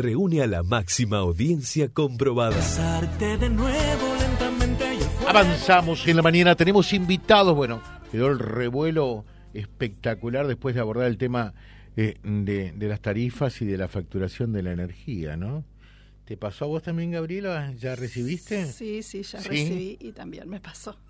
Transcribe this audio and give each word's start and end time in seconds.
reúne 0.00 0.42
a 0.42 0.46
la 0.46 0.62
máxima 0.62 1.16
audiencia 1.16 1.88
comprobada. 1.88 2.56
de 3.18 3.48
nuevo 3.50 4.14
lentamente 4.20 4.84
Avanzamos 5.26 6.06
en 6.06 6.14
la 6.14 6.22
mañana, 6.22 6.54
tenemos 6.54 6.92
invitados, 6.92 7.56
bueno, 7.56 7.82
quedó 8.12 8.28
el 8.28 8.38
revuelo 8.38 9.24
espectacular 9.54 10.46
después 10.46 10.76
de 10.76 10.82
abordar 10.82 11.08
el 11.08 11.18
tema 11.18 11.52
eh, 11.96 12.14
de, 12.22 12.70
de, 12.70 12.88
las 12.88 13.00
tarifas 13.00 13.60
y 13.60 13.66
de 13.66 13.76
la 13.76 13.88
facturación 13.88 14.52
de 14.52 14.62
la 14.62 14.70
energía, 14.70 15.36
¿no? 15.36 15.64
¿Te 16.26 16.36
pasó 16.36 16.66
a 16.66 16.68
vos 16.68 16.84
también, 16.84 17.10
Gabriela? 17.10 17.72
¿Ya 17.72 17.96
recibiste? 17.96 18.66
Sí, 18.66 19.02
sí, 19.02 19.24
ya 19.24 19.40
recibí 19.40 19.98
y 20.00 20.12
también 20.12 20.48
me 20.48 20.60
pasó. 20.60 20.96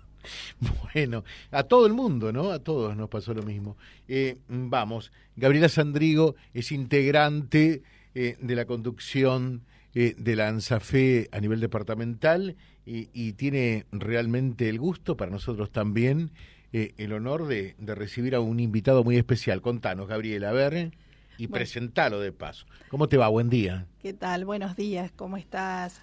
Bueno, 0.93 1.23
a 1.51 1.63
todo 1.63 1.85
el 1.85 1.93
mundo, 1.93 2.33
¿no? 2.33 2.49
A 2.49 2.59
todos 2.59 2.97
nos 2.97 3.07
pasó 3.07 3.35
lo 3.35 3.43
mismo. 3.43 3.77
Eh, 4.07 4.39
vamos, 4.47 5.11
Gabriela 5.35 5.69
Sandrigo 5.69 6.35
es 6.55 6.71
integrante 6.71 7.83
eh, 8.15 8.37
de 8.39 8.55
la 8.55 8.65
conducción 8.65 9.65
eh, 9.93 10.15
de 10.17 10.35
la 10.35 10.47
ANSAFE 10.47 11.29
a 11.31 11.39
nivel 11.39 11.59
departamental 11.59 12.55
y, 12.85 13.33
tiene 13.33 13.85
realmente 13.91 14.67
el 14.67 14.79
gusto, 14.79 15.15
para 15.15 15.29
nosotros 15.29 15.71
también, 15.71 16.31
eh, 16.73 16.95
el 16.97 17.13
honor 17.13 17.45
de, 17.45 17.75
recibir 17.79 18.33
a 18.33 18.39
un 18.39 18.59
invitado 18.59 19.03
muy 19.03 19.15
especial. 19.15 19.61
Contanos, 19.61 20.07
Gabriela, 20.07 20.49
a 20.49 20.53
ver, 20.53 20.91
y 21.37 21.47
presentalo 21.47 22.19
de 22.19 22.31
paso. 22.31 22.65
¿Cómo 22.89 23.07
te 23.07 23.17
va? 23.17 23.27
Buen 23.27 23.51
día. 23.51 23.85
¿Qué 24.01 24.13
tal? 24.13 24.43
Buenos 24.45 24.75
días, 24.75 25.11
¿cómo 25.15 25.37
estás? 25.37 26.01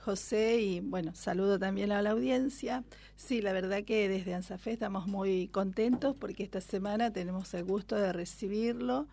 José, 0.00 0.60
y 0.60 0.80
bueno, 0.80 1.14
saludo 1.14 1.60
también 1.60 1.92
a 1.92 2.02
la 2.02 2.10
audiencia. 2.10 2.82
Sí, 3.14 3.40
la 3.40 3.52
verdad 3.52 3.84
que 3.84 4.08
desde 4.08 4.34
ANSAFE 4.34 4.72
estamos 4.72 5.06
muy 5.06 5.46
contentos 5.46 6.16
porque 6.18 6.42
esta 6.42 6.60
semana 6.60 7.12
tenemos 7.12 7.54
el 7.54 7.62
gusto 7.62 7.94
de 7.94 8.12
recibirlo 8.12 9.06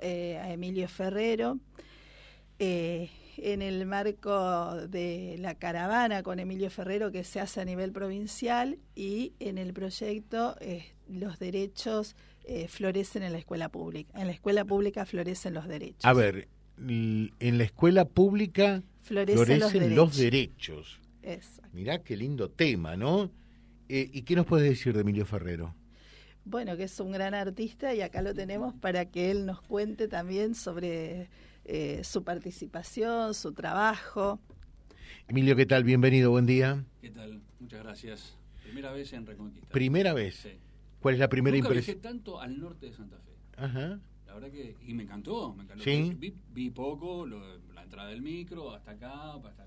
eh, 0.00 0.38
a 0.38 0.52
Emilio 0.52 0.88
Ferrero. 0.88 1.58
Eh, 2.58 3.10
en 3.38 3.62
el 3.62 3.86
marco 3.86 4.86
de 4.88 5.36
la 5.38 5.54
caravana 5.54 6.22
con 6.22 6.40
Emilio 6.40 6.68
Ferrero 6.68 7.10
que 7.10 7.24
se 7.24 7.40
hace 7.40 7.62
a 7.62 7.64
nivel 7.64 7.90
provincial 7.90 8.78
y 8.94 9.32
en 9.40 9.56
el 9.56 9.72
proyecto 9.72 10.56
eh, 10.60 10.92
los 11.08 11.38
derechos 11.38 12.16
florecen 12.68 13.22
en 13.22 13.32
la 13.32 13.38
escuela 13.38 13.68
pública. 13.68 14.20
En 14.20 14.26
la 14.26 14.32
escuela 14.32 14.64
pública 14.64 15.06
florecen 15.06 15.54
los 15.54 15.68
derechos. 15.68 16.04
A 16.04 16.12
ver, 16.12 16.48
en 16.76 17.58
la 17.58 17.64
escuela 17.64 18.04
pública 18.06 18.82
florecen, 19.02 19.60
los 19.60 19.72
derechos. 19.72 19.96
Los 19.96 20.16
Mirá 21.72 22.02
qué 22.02 22.16
lindo 22.16 22.50
tema, 22.50 22.96
¿no? 22.96 23.30
¿Y 23.88 24.22
qué 24.22 24.34
nos 24.34 24.46
puedes 24.46 24.68
decir 24.68 24.94
de 24.94 25.02
Emilio 25.02 25.24
Ferrero? 25.26 25.76
Bueno, 26.50 26.76
que 26.76 26.84
es 26.84 27.00
un 27.00 27.12
gran 27.12 27.32
artista 27.32 27.94
y 27.94 28.00
acá 28.00 28.22
lo 28.22 28.34
tenemos 28.34 28.74
para 28.74 29.06
que 29.06 29.30
él 29.30 29.46
nos 29.46 29.62
cuente 29.62 30.08
también 30.08 30.56
sobre 30.56 31.28
eh, 31.64 32.02
su 32.02 32.24
participación, 32.24 33.34
su 33.34 33.52
trabajo. 33.52 34.40
Emilio, 35.28 35.54
¿qué 35.54 35.64
tal? 35.64 35.84
Bienvenido, 35.84 36.32
buen 36.32 36.46
día. 36.46 36.84
¿Qué 37.00 37.10
tal? 37.10 37.40
Muchas 37.60 37.84
gracias. 37.84 38.36
Primera 38.64 38.90
vez 38.90 39.12
en 39.12 39.26
Reconquista. 39.26 39.68
¿Primera 39.68 40.12
vez? 40.12 40.34
Sí. 40.36 40.58
¿Cuál 41.00 41.14
es 41.14 41.20
la 41.20 41.28
primera 41.28 41.56
impresión? 41.56 41.94
viajé 41.94 42.08
tanto 42.08 42.40
al 42.40 42.58
norte 42.58 42.86
de 42.86 42.92
Santa 42.94 43.16
Fe. 43.18 43.32
Ajá. 43.56 44.00
La 44.26 44.34
verdad 44.34 44.50
que, 44.50 44.76
y 44.84 44.94
me 44.94 45.04
encantó, 45.04 45.54
me 45.54 45.62
encantó. 45.62 45.84
¿Sí? 45.84 46.34
Vi, 46.52 46.70
poco, 46.70 47.26
la 47.26 47.82
entrada 47.82 48.08
del 48.08 48.22
micro, 48.22 48.74
hasta 48.74 48.90
acá, 48.90 49.34
hasta, 49.34 49.66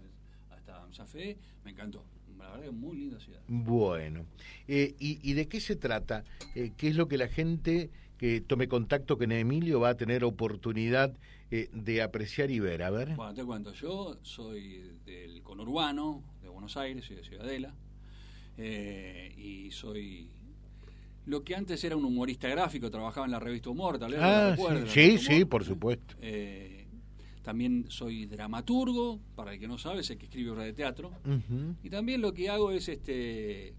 hasta 0.51 0.81
Santa 0.91 1.05
Fe, 1.05 1.37
me 1.63 1.71
encantó 1.71 2.03
la 2.37 2.51
verdad 2.51 2.65
es 2.65 2.73
muy 2.73 2.97
linda 2.97 3.19
ciudad. 3.19 3.41
Bueno, 3.47 4.25
eh, 4.67 4.95
y, 4.99 5.33
de 5.33 5.47
qué 5.47 5.59
se 5.59 5.75
trata? 5.75 6.23
Eh, 6.55 6.71
¿Qué 6.77 6.89
es 6.89 6.95
lo 6.95 7.07
que 7.07 7.17
la 7.17 7.27
gente 7.27 7.89
que 8.17 8.41
tome 8.41 8.67
contacto 8.67 9.17
con 9.17 9.31
Emilio 9.31 9.79
va 9.79 9.89
a 9.89 9.97
tener 9.97 10.23
oportunidad 10.23 11.13
eh, 11.51 11.69
de 11.73 12.01
apreciar 12.01 12.51
y 12.51 12.59
ver? 12.59 12.83
A 12.83 12.89
ver. 12.89 13.15
Bueno, 13.15 13.33
te 13.33 13.43
cuento, 13.43 13.73
yo 13.73 14.17
soy 14.21 14.99
del 15.05 15.41
conurbano 15.43 16.23
de 16.41 16.49
Buenos 16.49 16.77
Aires, 16.77 17.05
soy 17.05 17.17
de 17.17 17.23
Ciudadela, 17.23 17.73
y 18.57 19.71
soy 19.71 20.29
lo 21.25 21.43
que 21.43 21.55
antes 21.55 21.83
era 21.83 21.95
un 21.95 22.05
humorista 22.05 22.47
gráfico, 22.49 22.91
trabajaba 22.91 23.25
en 23.25 23.31
la 23.31 23.39
revista 23.39 23.69
Humor, 23.69 23.97
tal 23.97 24.11
vez. 24.11 24.19
Ah, 24.21 24.55
sí, 24.87 25.17
sí, 25.17 25.45
por 25.45 25.63
supuesto. 25.63 26.15
También 27.43 27.85
soy 27.89 28.25
dramaturgo, 28.25 29.19
para 29.35 29.53
el 29.53 29.59
que 29.59 29.67
no 29.67 29.77
sabe, 29.77 30.01
sé 30.01 30.17
que 30.17 30.25
escribe 30.25 30.51
obras 30.51 30.65
de 30.65 30.73
teatro. 30.73 31.11
Y 31.83 31.89
también 31.89 32.21
lo 32.21 32.33
que 32.33 32.49
hago 32.49 32.71
es 32.71 32.89
este 32.89 33.75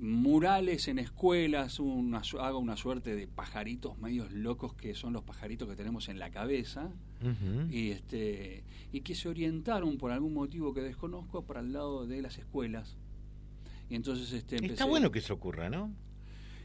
murales 0.00 0.88
en 0.88 0.98
escuelas, 0.98 1.78
hago 1.78 2.58
una 2.58 2.76
suerte 2.76 3.14
de 3.14 3.28
pajaritos 3.28 3.98
medios 3.98 4.32
locos 4.32 4.72
que 4.74 4.94
son 4.94 5.12
los 5.12 5.22
pajaritos 5.22 5.68
que 5.68 5.76
tenemos 5.76 6.08
en 6.08 6.18
la 6.18 6.30
cabeza 6.30 6.90
y 7.70 7.90
este 7.90 8.64
y 8.92 9.02
que 9.02 9.14
se 9.14 9.28
orientaron 9.28 9.98
por 9.98 10.10
algún 10.10 10.32
motivo 10.32 10.72
que 10.72 10.80
desconozco 10.80 11.44
para 11.44 11.60
el 11.60 11.72
lado 11.72 12.06
de 12.06 12.22
las 12.22 12.38
escuelas. 12.38 12.96
Y 13.90 13.94
entonces 13.94 14.32
este 14.32 14.64
Está 14.64 14.86
bueno 14.86 15.10
que 15.10 15.18
eso 15.18 15.34
ocurra, 15.34 15.68
¿no? 15.68 15.92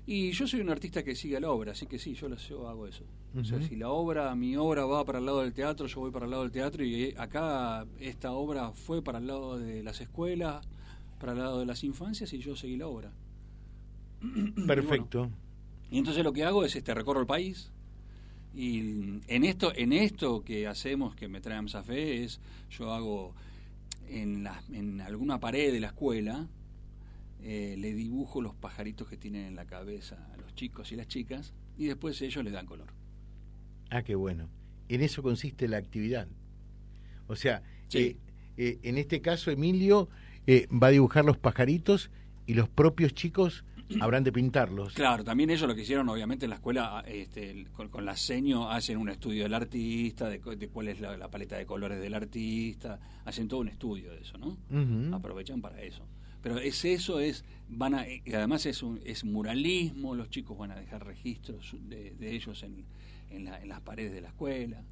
Y 0.08 0.32
yo 0.32 0.46
soy 0.48 0.62
un 0.62 0.70
artista 0.70 1.04
que 1.04 1.16
sigue 1.16 1.40
la 1.40 1.50
obra, 1.50 1.72
así 1.72 1.88
que 1.88 1.98
sí, 1.98 2.14
yo, 2.14 2.34
yo 2.36 2.68
hago 2.68 2.86
eso. 2.86 3.04
O 3.36 3.44
sea, 3.44 3.60
si 3.62 3.76
la 3.76 3.90
obra, 3.90 4.34
mi 4.36 4.56
obra 4.56 4.86
va 4.86 5.04
para 5.04 5.18
el 5.18 5.26
lado 5.26 5.42
del 5.42 5.54
teatro, 5.54 5.88
yo 5.88 6.00
voy 6.00 6.12
para 6.12 6.26
el 6.26 6.32
lado 6.32 6.44
del 6.44 6.52
teatro 6.52 6.84
y 6.84 7.04
eh, 7.06 7.16
acá 7.18 7.86
esta 8.00 8.32
obra 8.32 8.72
fue 8.72 9.02
para 9.02 9.18
el 9.18 9.26
lado 9.26 9.58
de 9.58 9.82
las 9.82 10.00
escuelas, 10.02 10.66
para 11.20 11.32
el 11.32 11.40
lado 11.40 11.60
de 11.60 11.66
las 11.66 11.84
infancias 11.84 12.32
y 12.34 12.40
yo 12.40 12.56
seguí 12.56 12.78
la 12.78 12.88
obra. 12.88 13.12
Perfecto. 14.68 15.32
Y, 15.90 15.98
entonces 15.98 16.24
lo 16.24 16.34
que 16.34 16.44
hago 16.44 16.64
es 16.64 16.76
este 16.76 16.94
recorro 16.94 17.20
el 17.20 17.28
país 17.28 17.72
y 18.54 18.80
en 19.28 19.44
esto 19.44 19.74
en 19.76 19.92
esto 19.92 20.44
que 20.44 20.68
hacemos 20.68 21.16
que 21.16 21.28
me 21.28 21.42
traen 21.42 21.68
a 21.74 21.84
fe 21.84 22.24
es 22.24 22.40
yo 22.70 22.94
hago 22.94 23.34
en 24.08 24.44
la, 24.44 24.64
en 24.72 25.02
alguna 25.02 25.40
pared 25.40 25.74
de 25.74 25.80
la 25.80 25.88
escuela 25.88 26.48
eh, 27.48 27.76
le 27.78 27.94
dibujo 27.94 28.42
los 28.42 28.56
pajaritos 28.56 29.08
que 29.08 29.18
tienen 29.18 29.46
en 29.46 29.56
la 29.56 29.66
cabeza 29.66 30.18
a 30.34 30.38
los 30.38 30.56
chicos 30.56 30.92
y 30.92 30.96
las 30.96 31.08
chicas 31.08 31.54
y 31.78 31.86
después 31.86 32.20
ellos 32.24 32.44
les 32.44 32.52
dan 32.52 32.66
color. 32.66 32.88
Ah, 33.92 34.02
qué 34.02 34.16
bueno. 34.16 34.50
En 34.90 35.02
eso 35.02 35.22
consiste 35.22 35.68
la 35.68 35.78
actividad. 35.78 36.28
O 37.28 37.36
sea, 37.36 37.62
eh, 37.94 38.18
eh, 38.58 38.80
en 38.82 38.98
este 38.98 39.22
caso 39.22 39.52
Emilio 39.52 40.10
va 40.50 40.88
a 40.88 40.90
dibujar 40.90 41.24
los 41.24 41.38
pajaritos 41.38 42.10
y 42.48 42.56
los 42.56 42.68
propios 42.68 43.14
chicos 43.14 43.64
habrán 44.02 44.24
de 44.24 44.32
pintarlos. 44.32 44.96
Claro, 44.96 45.24
también 45.24 45.52
ellos 45.52 45.68
lo 45.68 45.76
que 45.76 45.84
hicieron, 45.84 46.10
obviamente, 46.10 46.48
en 46.48 46.50
la 46.50 46.56
escuela, 46.56 47.04
este, 47.08 47.68
con, 47.76 48.06
la 48.06 48.18
seño, 48.18 48.72
hacen 48.72 48.98
un 48.98 49.10
estudio 49.10 49.44
del 49.44 49.54
artista, 49.54 50.30
de, 50.30 50.40
cuál 50.40 50.88
es 50.88 51.00
la, 51.00 51.30
paleta 51.30 51.58
de 51.58 51.68
colores 51.68 52.02
del 52.02 52.16
artista, 52.16 53.00
hacen 53.24 53.48
todo 53.48 53.60
un 53.60 53.68
estudio 53.68 54.10
de 54.10 54.22
eso, 54.22 54.36
¿no? 54.40 55.16
Aprovechan 55.16 55.62
para 55.62 55.80
eso 55.84 56.08
pero 56.46 56.60
es 56.60 56.86
eso, 56.86 57.20
es 57.20 57.44
van 57.70 57.96
a, 57.96 58.08
y 58.08 58.22
además 58.32 58.68
es, 58.68 58.84
un, 58.84 59.02
es 59.04 59.26
muralismo, 59.26 60.14
los 60.14 60.30
chicos 60.30 60.56
van 60.56 60.70
a 60.70 60.76
dejar 60.76 61.04
registros 61.04 61.76
de, 61.90 62.14
ellos 62.20 62.62
en, 62.62 62.86
en, 63.32 63.68
las 63.68 63.82
paredes 63.82 64.14
de 64.14 64.22
la 64.22 64.28
escuela. 64.28 64.84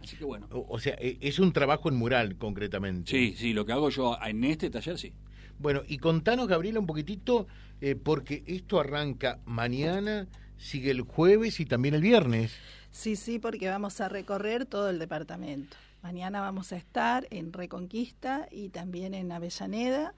Así 0.00 0.16
que 0.16 0.24
bueno. 0.24 0.46
O, 0.52 0.78
sea, 0.78 0.94
e, 1.00 1.18
es 1.20 1.40
un 1.40 1.52
trabajo 1.52 1.88
en 1.88 1.96
mural 1.96 2.36
concretamente. 2.36 3.10
Sí, 3.10 3.34
sí, 3.36 3.52
lo 3.52 3.66
que 3.66 3.72
hago 3.72 3.90
yo 3.90 4.16
en 4.24 4.44
este 4.44 4.70
taller 4.70 4.96
sí. 4.96 5.12
Bueno, 5.58 5.82
y 5.88 5.98
contanos, 5.98 6.46
Gabriela, 6.46 6.78
un 6.78 6.86
poquitito, 6.86 7.48
eh, 7.80 7.96
porque 7.96 8.44
esto 8.46 8.78
arranca 8.78 9.40
mañana, 9.46 10.28
sigue 10.56 10.92
el 10.92 11.00
jueves 11.00 11.58
y 11.58 11.66
también 11.66 11.96
el 11.96 12.02
viernes. 12.02 12.52
Sí, 12.92 13.16
sí, 13.16 13.40
porque 13.40 13.68
vamos 13.68 14.00
a 14.00 14.08
recorrer 14.08 14.66
todo 14.66 14.88
el 14.88 15.00
departamento. 15.00 15.76
Mañana 16.00 16.40
vamos 16.40 16.72
a 16.72 16.76
estar 16.76 17.26
en 17.30 17.52
Reconquista 17.52 18.46
y 18.52 18.68
también 18.68 19.14
en 19.14 19.32
Avellaneda 19.32 20.14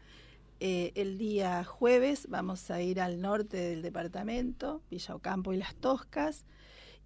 eh, 0.61 0.93
el 0.95 1.19
día 1.19 1.65
jueves 1.65 2.27
vamos 2.29 2.71
a 2.71 2.81
ir 2.81 3.01
al 3.01 3.21
norte 3.21 3.57
del 3.57 3.83
departamento, 3.83 4.83
Villa 4.91 5.15
Ocampo 5.15 5.53
y 5.53 5.57
Las 5.57 5.75
Toscas, 5.75 6.47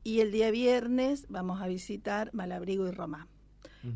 y 0.05 0.21
el 0.21 0.33
día 0.33 0.51
viernes 0.51 1.27
vamos 1.29 1.61
a 1.61 1.67
visitar 1.67 2.31
Malabrigo 2.33 2.87
y 2.89 2.91
Román. 2.93 3.29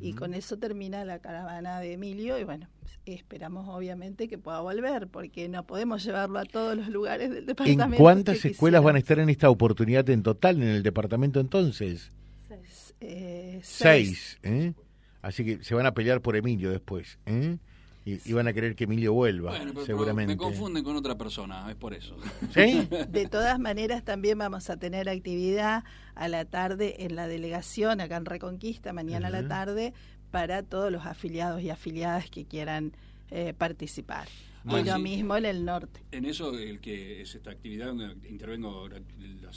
Y 0.01 0.15
con 0.15 0.33
eso 0.33 0.57
termina 0.57 1.05
la 1.05 1.19
caravana 1.19 1.79
de 1.79 1.93
Emilio 1.93 2.39
y 2.39 2.45
bueno, 2.45 2.69
esperamos 3.05 3.69
obviamente 3.69 4.29
que 4.29 4.39
pueda 4.39 4.61
volver 4.61 5.09
porque 5.09 5.47
no 5.51 5.67
podemos 5.67 6.03
llevarlo 6.03 6.39
a 6.39 6.47
todos 6.47 6.75
los 6.75 6.89
lugares 6.89 7.31
del 7.31 7.45
departamento. 7.45 7.95
¿En 7.95 7.99
cuántas 7.99 8.43
escuelas 8.47 8.83
van 8.83 8.97
a 8.97 8.99
estar 8.99 9.19
en 9.19 9.29
esta 9.29 9.51
oportunidad 9.51 10.09
en 10.09 10.23
total 10.23 10.63
en 10.63 10.69
el 10.69 10.83
departamento 10.83 11.39
entonces? 11.39 12.11
Seis. 12.49 12.95
Eh, 13.01 13.61
seis. 13.63 14.39
¿eh? 14.43 14.73
Así 15.21 15.45
que 15.45 15.63
se 15.63 15.75
van 15.75 15.85
a 15.85 15.93
pelear 15.93 16.23
por 16.23 16.35
Emilio 16.35 16.71
después. 16.71 17.19
¿eh? 17.27 17.59
Y, 18.07 18.33
van 18.35 18.47
a 18.49 18.53
querer 18.53 18.75
que 18.75 18.85
Emilio 18.85 19.15
vuelva, 19.15 19.55
seguramente. 19.87 20.35
me 20.35 20.37
confunden 20.37 20.85
con 20.85 20.95
otra 20.97 21.17
persona, 21.17 21.71
es 21.71 21.77
por 21.77 21.95
eso. 21.95 22.17
¿Sí? 22.53 22.87
De 23.09 23.27
todas 23.27 23.59
maneras, 23.59 24.05
también 24.05 24.37
vamos 24.37 24.69
a 24.69 24.77
tener 24.77 25.09
actividad 25.09 25.85
a 26.15 26.29
la 26.29 26.45
tarde 26.45 27.05
en 27.05 27.17
la 27.17 27.27
delegación, 27.27 28.01
acá 28.01 28.17
en 28.17 28.27
Reconquista, 28.27 28.93
mañana 28.93 29.29
a 29.29 29.31
la 29.31 29.49
tarde, 29.49 29.95
para 30.31 30.63
todos 30.63 30.93
los 30.93 31.07
afiliados 31.07 31.63
y 31.63 31.71
afiliadas 31.71 32.29
que 32.29 32.45
quieran 32.45 32.93
eh, 33.31 33.55
participar. 33.57 34.29
Y 34.67 34.85
lo 34.85 34.99
mismo 34.99 35.37
en 35.37 35.45
el 35.45 35.65
norte. 35.65 36.01
En 36.11 36.25
eso, 36.25 36.59
el 36.59 36.81
que 36.81 37.23
es 37.23 37.35
esta 37.35 37.51
actividad 37.51 37.89
donde 37.89 38.29
intervengo 38.29 38.89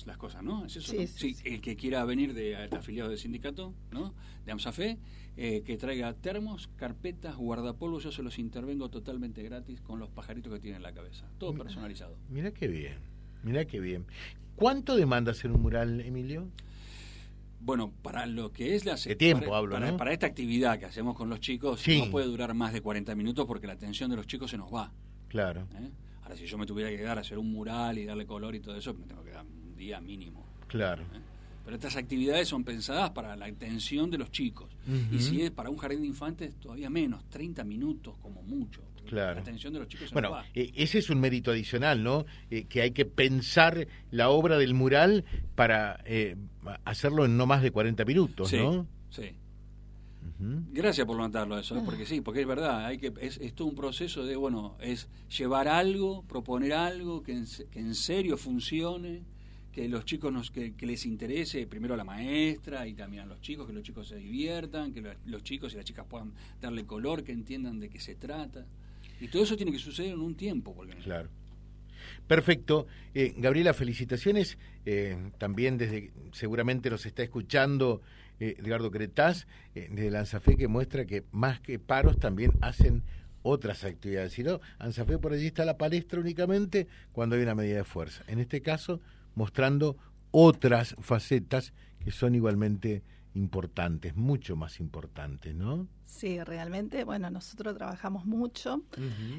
las, 0.05 0.17
cosas, 0.17 0.43
¿no? 0.43 0.65
¿Es 0.65 0.75
eso, 0.77 0.93
sí, 1.07 1.35
el 1.45 1.61
que 1.61 1.75
quiera 1.75 2.03
venir 2.05 2.33
de, 2.33 2.55
afiliado 2.55 3.09
del 3.09 3.17
sindicato, 3.17 3.73
¿no? 3.91 4.13
De 4.45 4.51
AMSAFE, 4.51 4.97
eh, 5.37 5.63
que 5.65 5.77
traiga 5.77 6.13
termos, 6.13 6.69
carpetas, 6.75 7.35
guardapolvos, 7.35 8.03
yo 8.03 8.11
se 8.11 8.23
los 8.23 8.37
intervengo 8.39 8.89
totalmente 8.89 9.43
gratis 9.43 9.81
con 9.81 9.99
los 9.99 10.09
pajaritos 10.09 10.53
que 10.53 10.59
tiene 10.59 10.77
en 10.77 10.83
la 10.83 10.93
cabeza. 10.93 11.25
Todo 11.37 11.53
personalizado. 11.53 12.17
Mira 12.29 12.51
qué 12.51 12.67
bien, 12.67 12.97
mira 13.43 13.65
qué 13.65 13.79
bien. 13.79 14.05
¿Cuánto 14.55 14.95
demanda 14.95 15.31
hacer 15.31 15.51
un 15.51 15.61
mural, 15.61 16.01
Emilio? 16.01 16.49
Bueno, 17.59 17.91
para 18.01 18.25
lo 18.25 18.51
que 18.51 18.75
es 18.75 18.85
la... 18.85 18.95
tiempo 18.95 19.45
para, 19.45 19.57
hablo, 19.57 19.97
para, 19.97 20.13
esta 20.13 20.27
actividad 20.27 20.79
que 20.79 20.85
hacemos 20.85 21.15
con 21.15 21.29
los 21.29 21.39
chicos, 21.39 21.85
no 21.87 22.09
puede 22.09 22.27
durar 22.27 22.53
más 22.53 22.71
de 22.73 22.81
40 22.81 23.15
minutos 23.15 23.45
porque 23.45 23.67
la 23.67 23.73
atención 23.73 24.09
de 24.09 24.15
los 24.15 24.27
chicos 24.27 24.51
se 24.51 24.57
nos 24.57 24.73
va. 24.73 24.91
Claro. 25.27 25.67
¿Eh? 25.75 25.89
Ahora, 26.23 26.35
si 26.35 26.45
yo 26.45 26.57
me 26.57 26.65
tuviera 26.65 26.89
que 26.89 26.97
quedar 26.97 27.17
a 27.17 27.21
hacer 27.21 27.37
un 27.37 27.51
mural 27.51 27.97
y 27.97 28.05
darle 28.05 28.25
color 28.25 28.55
y 28.55 28.59
todo 28.59 28.75
eso, 28.75 28.93
me 28.93 29.05
tengo 29.05 29.23
que 29.23 29.31
dar 29.31 29.45
un 29.45 29.75
día 29.75 29.99
mínimo. 29.99 30.45
Claro. 30.67 31.03
¿Eh? 31.03 31.21
Pero 31.67 31.75
estas 31.75 31.97
actividades 31.97 32.47
son 32.47 32.63
pensadas 32.63 33.09
para 33.09 33.35
la 33.35 33.45
atención 33.45 34.09
de 34.09 34.17
los 34.17 34.31
chicos. 34.31 34.69
Y 35.11 35.19
si 35.19 35.41
es 35.41 35.51
para 35.51 35.69
un 35.69 35.75
jardín 35.75 35.99
de 35.99 36.07
infantes, 36.07 36.55
todavía 36.61 36.89
menos, 36.89 37.25
30 37.29 37.65
minutos 37.65 38.15
como 38.21 38.41
mucho. 38.41 38.81
Claro. 39.07 39.35
La 39.35 39.41
atención 39.41 39.73
de 39.73 39.79
los 39.79 39.87
chicos 39.87 40.11
bueno, 40.11 40.37
eh, 40.53 40.71
ese 40.75 40.99
es 40.99 41.09
un 41.09 41.19
mérito 41.19 41.51
adicional, 41.51 42.03
¿no? 42.03 42.25
Eh, 42.49 42.65
que 42.65 42.81
hay 42.81 42.91
que 42.91 43.05
pensar 43.05 43.87
la 44.11 44.29
obra 44.29 44.57
del 44.57 44.73
mural 44.73 45.25
para 45.55 45.99
eh, 46.05 46.35
hacerlo 46.85 47.25
en 47.25 47.37
no 47.37 47.45
más 47.45 47.61
de 47.61 47.71
40 47.71 48.05
minutos, 48.05 48.53
¿no? 48.53 48.87
Sí. 49.09 49.31
Gracias 50.39 51.07
por 51.07 51.15
levantarlo 51.15 51.57
eso, 51.57 51.81
porque 51.83 52.05
sí, 52.05 52.21
porque 52.21 52.41
es 52.41 52.47
verdad, 52.47 52.85
hay 52.85 52.99
que 52.99 53.11
es, 53.21 53.37
es, 53.37 53.53
todo 53.53 53.67
un 53.67 53.75
proceso 53.75 54.23
de, 54.23 54.35
bueno, 54.35 54.77
es 54.79 55.09
llevar 55.35 55.67
algo, 55.67 56.23
proponer 56.23 56.73
algo 56.73 57.23
que 57.23 57.43
que 57.71 57.79
en 57.79 57.95
serio 57.95 58.37
funcione, 58.37 59.23
que 59.77 59.87
los 59.87 60.05
chicos 60.05 60.33
nos, 60.33 60.49
que, 60.49 60.73
les 60.79 61.05
interese 61.05 61.67
primero 61.67 61.93
a 61.93 61.97
la 61.97 62.03
maestra 62.03 62.87
y 62.87 62.95
también 62.95 63.21
a 63.21 63.25
los 63.27 63.41
chicos, 63.41 63.67
que 63.67 63.73
los 63.73 63.83
chicos 63.83 64.07
se 64.07 64.15
diviertan, 64.15 64.91
que 64.91 65.15
los, 65.27 65.43
chicos 65.43 65.71
y 65.71 65.75
las 65.75 65.85
chicas 65.85 66.03
puedan 66.09 66.33
darle 66.59 66.83
color, 66.87 67.23
que 67.23 67.31
entiendan 67.31 67.79
de 67.79 67.87
qué 67.87 67.99
se 67.99 68.15
trata. 68.15 68.65
Y 69.19 69.27
todo 69.27 69.43
eso 69.43 69.55
tiene 69.55 69.71
que 69.71 69.79
suceder 69.79 70.13
en 70.13 70.21
un 70.21 70.35
tiempo. 70.35 70.73
Porque... 70.75 70.95
Claro. 70.97 71.29
Perfecto. 72.27 72.87
Eh, 73.13 73.33
Gabriela, 73.37 73.73
felicitaciones. 73.73 74.57
Eh, 74.85 75.31
también 75.37 75.77
desde, 75.77 76.11
seguramente 76.31 76.89
nos 76.89 77.05
está 77.05 77.23
escuchando 77.23 78.01
eh, 78.39 78.55
Edgardo 78.59 78.91
Cretaz, 78.91 79.47
de 79.73 80.09
Lanzafe, 80.09 80.57
que 80.57 80.67
muestra 80.67 81.05
que 81.05 81.23
más 81.31 81.59
que 81.59 81.77
paros 81.77 82.17
también 82.19 82.51
hacen 82.61 83.03
otras 83.43 83.83
actividades. 83.83 84.33
Si 84.33 84.43
no, 84.43 84.59
Lanzafe 84.79 85.17
por 85.17 85.33
allí 85.33 85.47
está 85.47 85.65
la 85.65 85.77
palestra 85.77 86.19
únicamente 86.19 86.87
cuando 87.11 87.35
hay 87.35 87.43
una 87.43 87.55
medida 87.55 87.77
de 87.77 87.83
fuerza. 87.83 88.23
En 88.27 88.39
este 88.39 88.61
caso, 88.61 89.01
mostrando 89.35 89.97
otras 90.31 90.95
facetas 90.99 91.73
que 92.07 92.13
son 92.13 92.35
igualmente 92.35 93.03
importantes, 93.33 94.15
mucho 94.15 94.55
más 94.55 94.79
importantes, 94.79 95.53
¿no? 95.53 95.89
Sí, 96.05 96.41
realmente, 96.41 97.03
bueno, 97.03 97.29
nosotros 97.29 97.75
trabajamos 97.75 98.25
mucho, 98.25 98.81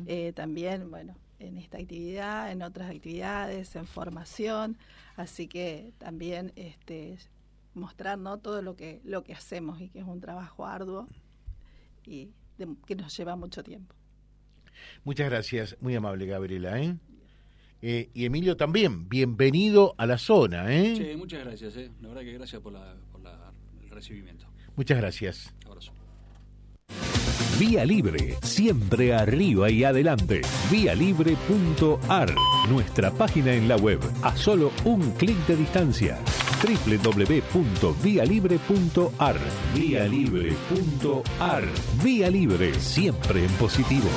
eh, 0.06 0.34
también, 0.34 0.90
bueno, 0.90 1.16
en 1.38 1.56
esta 1.56 1.78
actividad, 1.78 2.52
en 2.52 2.60
otras 2.60 2.90
actividades, 2.90 3.74
en 3.74 3.86
formación, 3.86 4.76
así 5.16 5.48
que 5.48 5.94
también 5.96 6.52
este, 6.56 7.16
mostrar 7.72 8.18
¿no? 8.18 8.36
todo 8.36 8.60
lo 8.60 8.76
que, 8.76 9.00
lo 9.02 9.24
que 9.24 9.32
hacemos 9.32 9.80
y 9.80 9.88
que 9.88 10.00
es 10.00 10.06
un 10.06 10.20
trabajo 10.20 10.66
arduo 10.66 11.08
y 12.04 12.28
que 12.86 12.96
nos 12.96 13.16
lleva 13.16 13.34
mucho 13.34 13.64
tiempo. 13.64 13.94
Muchas 15.04 15.30
gracias, 15.30 15.74
muy 15.80 15.94
amable 15.94 16.26
Gabriela. 16.26 16.78
¿eh? 16.78 16.98
Eh, 17.80 18.10
y 18.12 18.25
Emilio 18.25 18.56
también, 18.56 19.08
bienvenido 19.08 19.94
a 19.98 20.06
la 20.06 20.19
zona. 20.19 20.75
¿eh? 20.75 20.96
Sí, 20.96 21.16
muchas 21.16 21.44
gracias. 21.44 21.76
¿eh? 21.76 21.90
La 22.00 22.08
verdad 22.08 22.22
que 22.22 22.32
gracias 22.32 22.60
por, 22.60 22.75
el 22.75 23.90
recibimiento. 23.90 24.46
Muchas 24.75 24.98
gracias. 24.98 25.54
Abrazo. 25.64 25.92
Vía 27.58 27.84
Libre, 27.84 28.36
siempre 28.42 29.14
arriba 29.14 29.70
y 29.70 29.84
adelante. 29.84 30.40
Vialibre.ar, 30.70 32.34
nuestra 32.69 33.10
página 33.10 33.52
en 33.52 33.66
la 33.66 33.75
web, 33.76 33.98
a 34.22 34.36
solo 34.36 34.70
un 34.84 35.10
clic 35.12 35.38
de 35.46 35.56
distancia. 35.56 36.19
www.vialibre.ar, 36.62 39.38
vialibre.ar. 39.75 41.64
Vía 42.04 42.30
Libre, 42.30 42.75
siempre 42.75 43.44
en 43.44 43.50
positivo. 43.52 44.10